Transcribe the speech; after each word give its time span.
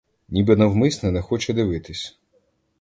Ніби 0.29 0.55
навмисне 0.55 1.11
не 1.11 1.21
хоче 1.21 1.53
дивитись! 1.53 2.19